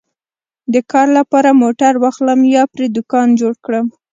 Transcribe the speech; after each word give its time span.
د 0.73 0.75
کار 0.91 1.07
لپاره 1.17 1.49
موټر 1.63 1.93
واخلم 2.03 2.39
یا 2.55 2.63
پرې 2.73 2.85
دوکان 2.95 3.27
جوړ 3.39 3.53
کړم 3.65 3.87